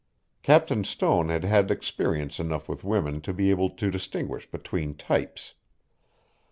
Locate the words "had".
1.29-1.43, 1.45-1.69